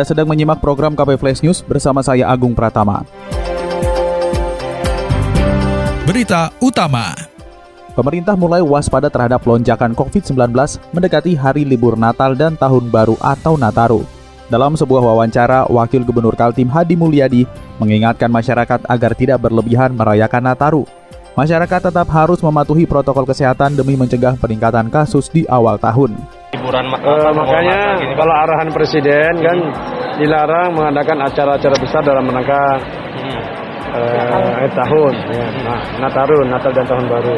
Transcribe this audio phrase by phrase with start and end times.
[0.00, 3.04] Anda sedang menyimak program KP Flash News bersama saya Agung Pratama.
[6.08, 7.12] Berita utama.
[7.92, 10.56] Pemerintah mulai waspada terhadap lonjakan COVID-19
[10.96, 14.08] mendekati hari libur Natal dan Tahun Baru atau Nataru.
[14.48, 17.44] Dalam sebuah wawancara, Wakil Gubernur Kaltim Hadi Mulyadi
[17.76, 20.88] mengingatkan masyarakat agar tidak berlebihan merayakan Nataru.
[21.36, 27.30] Masyarakat tetap harus mematuhi protokol kesehatan demi mencegah peningkatan kasus di awal tahun liburan uh,
[27.30, 27.80] makanya
[28.18, 29.58] kalau arahan presiden kan
[30.18, 32.64] dilarang mengadakan acara-acara besar dalam rangka
[33.22, 33.40] hmm.
[33.94, 35.46] uh, tahun ya.
[35.62, 37.36] nah, Natal Natal dan tahun baru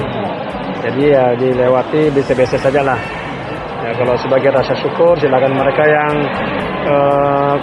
[0.83, 2.99] jadi ya dilewati biasa-biasa saja lah
[3.85, 6.15] ya kalau sebagai rasa syukur silakan mereka yang
[6.89, 7.55] uh,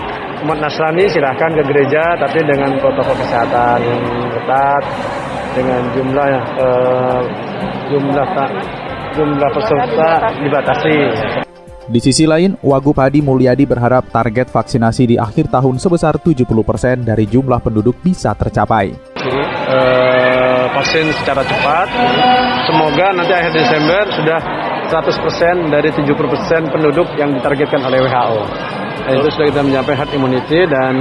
[0.46, 4.02] umat Nasrani silahkan ke gereja tapi dengan protokol kesehatan yang
[4.38, 4.84] ketat
[5.58, 6.30] dengan jumlah
[6.62, 7.22] uh,
[7.90, 8.52] jumlah tak
[9.18, 10.98] jumlah peserta dibatasi.
[11.90, 17.26] Di sisi lain, Wagub Hadi Mulyadi berharap target vaksinasi di akhir tahun sebesar 70% dari
[17.26, 18.94] jumlah penduduk bisa tercapai.
[19.18, 21.90] Uh, vaksin secara cepat,
[22.70, 24.38] semoga nanti akhir Desember sudah
[24.94, 28.42] 100% dari 70% penduduk yang ditargetkan oleh WHO.
[29.10, 30.94] Dan itu sudah kita mencapai herd immunity dan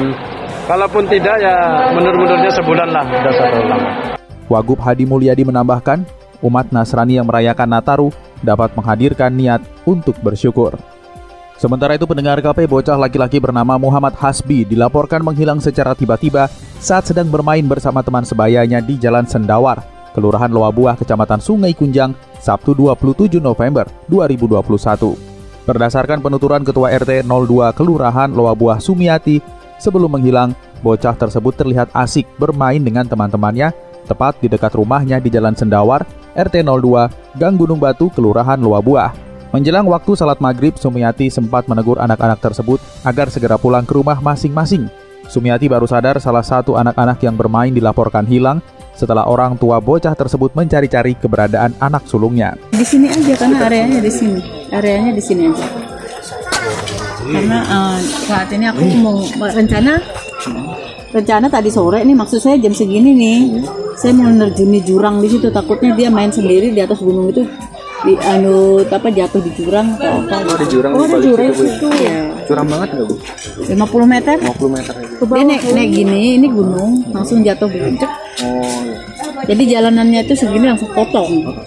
[0.65, 3.81] kalaupun tidak ya mundur-mundurnya sebulan lah, sudah satu bulan.
[4.49, 6.09] Wagub Hadi Mulyadi menambahkan,
[6.41, 8.09] umat Nasrani yang merayakan Nataru
[8.43, 10.77] dapat menghadirkan niat untuk bersyukur.
[11.59, 16.47] Sementara itu pendengar KP bocah laki-laki bernama Muhammad Hasbi dilaporkan menghilang secara tiba-tiba
[16.79, 19.83] saat sedang bermain bersama teman sebayanya di Jalan Sendawar,
[20.15, 25.19] Kelurahan Loabuah, Kecamatan Sungai Kunjang, Sabtu 27 November 2021.
[25.67, 29.43] Berdasarkan penuturan Ketua RT 02 Kelurahan Loabuah Sumiati,
[29.83, 33.75] sebelum menghilang, bocah tersebut terlihat asik bermain dengan teman-temannya
[34.09, 39.13] tepat di dekat rumahnya di Jalan Sendawar, RT 02, Gang Gunung Batu, Kelurahan Luabuah.
[39.53, 44.89] Menjelang waktu salat maghrib, Sumiati sempat menegur anak-anak tersebut agar segera pulang ke rumah masing-masing.
[45.29, 48.65] Sumiati baru sadar salah satu anak-anak yang bermain dilaporkan hilang
[48.97, 52.59] setelah orang tua bocah tersebut mencari-cari keberadaan anak sulungnya.
[52.75, 54.41] Di sini aja karena areanya di sini,
[54.73, 55.67] areanya di sini aja.
[57.29, 60.01] Karena uh, saat ini aku mau rencana
[61.13, 63.39] rencana tadi sore ini maksud saya jam segini nih
[63.99, 65.51] saya mau menerjuni jurang di situ.
[65.51, 67.43] Takutnya dia main sendiri di atas gunung itu
[68.07, 70.47] di anu apa jatuh di jurang atau apa.
[70.47, 72.31] Oh di jurang oh ada jurang situ ya?
[72.47, 73.17] jurang banget nggak bu?
[73.75, 74.37] 50 meter?
[74.39, 79.45] 50 meter ya, dia naik, naik gini ini gunung langsung jatuh begitu oh iya.
[79.51, 81.59] jadi jalanannya itu segini langsung potong.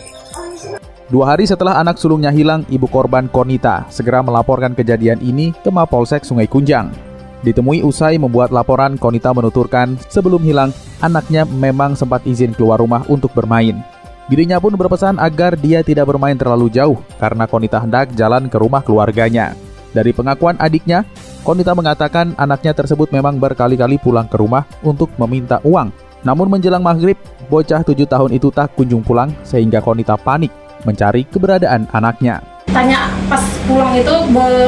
[1.12, 6.24] Dua hari setelah anak sulungnya hilang, ibu korban Konita segera melaporkan kejadian ini ke Mapolsek
[6.24, 7.11] Sungai Kunjang.
[7.41, 10.69] Ditemui usai membuat laporan, Konita menuturkan sebelum hilang,
[11.02, 13.81] anaknya memang sempat izin keluar rumah untuk bermain.
[14.29, 18.85] Dirinya pun berpesan agar dia tidak bermain terlalu jauh karena Konita hendak jalan ke rumah
[18.85, 19.57] keluarganya.
[19.91, 21.02] Dari pengakuan adiknya,
[21.41, 25.90] Konita mengatakan anaknya tersebut memang berkali-kali pulang ke rumah untuk meminta uang.
[26.22, 27.18] Namun menjelang maghrib,
[27.50, 30.53] bocah tujuh tahun itu tak kunjung pulang sehingga Konita panik
[30.85, 34.16] mencari keberadaan anaknya tanya pas pulang itu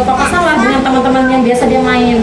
[0.03, 2.19] bapak salah dengan teman-teman yang biasa dia main.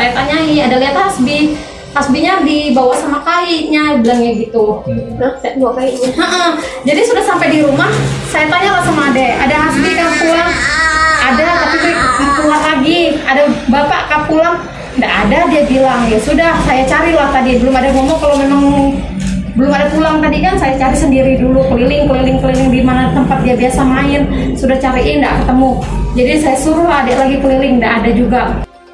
[0.00, 1.52] Saya tanyai ada lihat hasbi?
[1.92, 4.80] Hasbinya dibawa sama kainya bilangnya gitu.
[4.88, 5.20] Hmm.
[5.20, 6.24] nah saya bawa kainya
[6.88, 7.90] jadi sudah sampai di rumah
[8.32, 10.50] saya tanya lah sama ade ada hasbi kan pulang?
[11.20, 11.90] Ada tapi
[12.40, 13.00] pulang lagi.
[13.28, 14.56] Ada bapak kan pulang?
[14.96, 16.08] Tidak ada dia bilang.
[16.08, 17.60] Ya sudah saya carilah tadi.
[17.60, 18.62] Belum ada ngomong kalau memang
[19.52, 23.44] belum ada pulang tadi kan saya cari sendiri dulu keliling keliling keliling di mana tempat
[23.44, 24.24] dia biasa main.
[24.56, 25.70] Sudah cariin tidak ketemu.
[26.16, 28.42] Jadi saya suruh adik lagi keliling tidak ada juga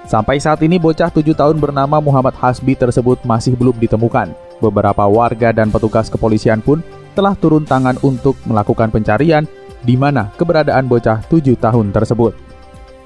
[0.06, 4.30] Sampai saat ini bocah 7 tahun bernama Muhammad Hasbi tersebut masih belum ditemukan.
[4.62, 6.78] Beberapa warga dan petugas kepolisian pun
[7.18, 9.50] telah turun tangan untuk melakukan pencarian
[9.82, 12.38] di mana keberadaan bocah 7 tahun tersebut.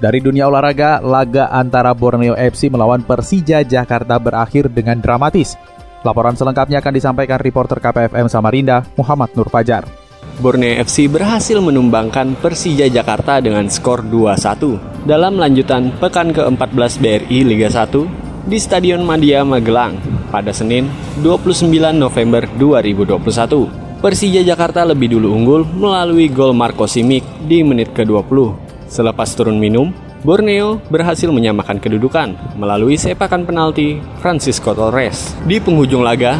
[0.01, 5.57] Dari dunia olahraga, laga antara Borneo FC melawan Persija Jakarta berakhir dengan dramatis.
[6.05, 10.00] Laporan selengkapnya akan disampaikan reporter KPFM Samarinda, Muhammad Nur Fajar.
[10.39, 17.67] Borneo FC berhasil menumbangkan Persija Jakarta dengan skor 2-1 dalam lanjutan pekan ke-14 BRI Liga
[17.67, 19.99] 1 di Stadion Madia Magelang
[20.31, 20.87] pada Senin
[21.19, 21.67] 29
[21.99, 23.99] November 2021.
[24.01, 28.55] Persija Jakarta lebih dulu unggul melalui gol Marco Simic di menit ke-20.
[28.89, 35.33] Selepas turun minum, Borneo berhasil menyamakan kedudukan melalui sepakan penalti Francisco Torres.
[35.49, 36.37] Di penghujung laga,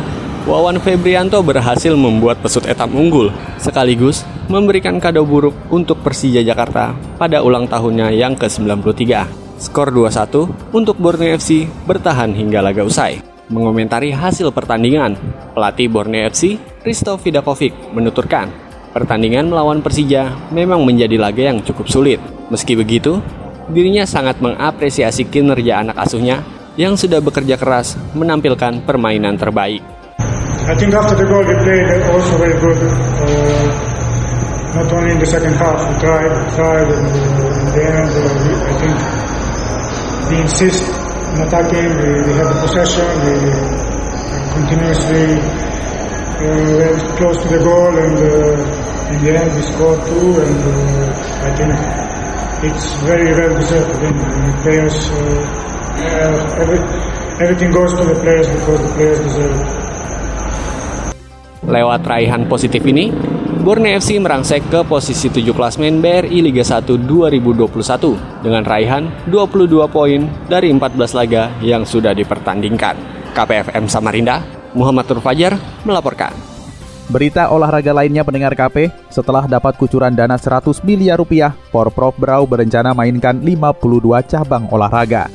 [0.49, 3.29] Wawan Febrianto berhasil membuat pesut etap unggul,
[3.61, 9.05] sekaligus memberikan kado buruk untuk Persija Jakarta pada ulang tahunnya yang ke-93.
[9.61, 13.21] Skor 2-1 untuk Borneo FC bertahan hingga laga usai.
[13.53, 15.21] Mengomentari hasil pertandingan,
[15.53, 16.57] pelatih Borneo FC,
[16.89, 18.49] Risto Vidakovic, menuturkan,
[18.97, 22.21] pertandingan melawan Persija memang menjadi laga yang cukup sulit.
[22.49, 23.21] Meski begitu,
[23.69, 26.41] dirinya sangat mengapresiasi kinerja anak asuhnya
[26.81, 30.00] yang sudah bekerja keras menampilkan permainan terbaik.
[30.69, 32.77] I think after the goal we played also very good.
[32.85, 33.91] Uh,
[34.75, 38.23] not only in the second half, we tried, tried, and uh, in the end, uh,
[38.45, 38.97] we, I think
[40.31, 41.91] we insist in attacking.
[41.97, 43.09] We, we have the possession.
[43.25, 43.35] We
[44.53, 45.43] continuously
[46.39, 50.39] uh, went close to the goal, and uh, in the end, we scored two.
[50.45, 50.55] And
[51.41, 51.73] I think
[52.71, 53.91] it's very well deserved.
[53.97, 54.11] The
[54.63, 54.97] players,
[56.63, 56.79] every,
[57.43, 59.90] everything goes to the players because the players deserve it.
[61.61, 63.13] Lewat raihan positif ini,
[63.61, 70.25] Borneo FC merangsek ke posisi 7 klasmen BRI Liga 1 2021 dengan raihan 22 poin
[70.49, 72.97] dari 14 laga yang sudah dipertandingkan.
[73.37, 74.41] KPFM Samarinda,
[74.73, 76.33] Muhammad Nur Fajar melaporkan.
[77.13, 82.97] Berita olahraga lainnya pendengar KP, setelah dapat kucuran dana 100 miliar rupiah, Porprov Brau berencana
[82.97, 85.27] mainkan 52 cabang olahraga.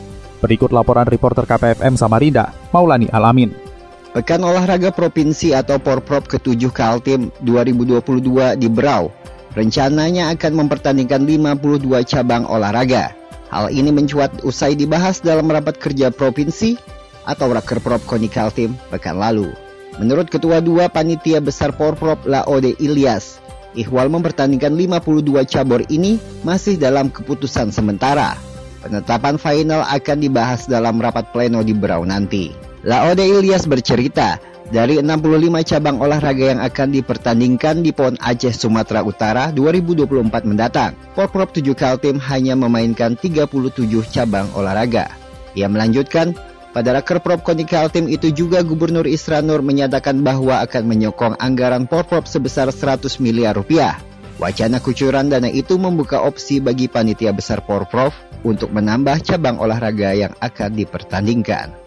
[0.41, 3.74] Berikut laporan reporter KPFM Samarinda, Maulani Alamin.
[4.15, 9.11] Pekan Olahraga Provinsi atau Porprov ke-7 Kaltim 2022 di Brau
[9.51, 13.11] rencananya akan mempertandingkan 52 cabang olahraga.
[13.51, 16.79] Hal ini mencuat usai dibahas dalam rapat kerja provinsi
[17.27, 19.51] atau Rakerprov Koni Kaltim pekan lalu.
[19.99, 23.43] Menurut Ketua Dua Panitia Besar Porprov Laode Ilyas,
[23.75, 28.39] Ihwal mempertandingkan 52 cabur ini masih dalam keputusan sementara.
[28.79, 32.74] Penetapan final akan dibahas dalam rapat pleno di Berau nanti.
[32.85, 34.37] Laode Ilyas bercerita,
[34.69, 41.49] dari 65 cabang olahraga yang akan dipertandingkan di PON Aceh Sumatera Utara 2024 mendatang, Porprov
[41.49, 43.65] 7 Kaltim hanya memainkan 37
[44.13, 45.09] cabang olahraga.
[45.57, 46.37] Ia melanjutkan,
[46.77, 52.29] pada Rakerprov Koni Kaltim itu juga Gubernur Isra Nur menyatakan bahwa akan menyokong anggaran Porprov
[52.29, 53.97] sebesar 100 miliar rupiah.
[54.37, 58.13] Wacana kucuran dana itu membuka opsi bagi panitia besar Porprov
[58.45, 61.84] untuk menambah cabang olahraga yang akan dipertandingkan.